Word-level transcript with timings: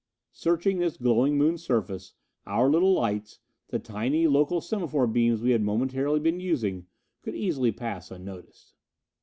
Searching 0.33 0.79
this 0.79 0.97
glowing 0.97 1.37
Moon 1.37 1.59
surface, 1.59 2.13
our 2.47 2.71
little 2.71 2.93
lights, 2.95 3.37
the 3.67 3.77
tiny 3.77 4.25
local 4.25 4.59
semaphore 4.59 5.05
beams 5.05 5.43
we 5.43 5.51
had 5.51 5.61
momentarily 5.61 6.19
been 6.19 6.39
using, 6.39 6.87
could 7.21 7.35
easily 7.35 7.71
pass 7.71 8.09
unnoticed. 8.09 8.73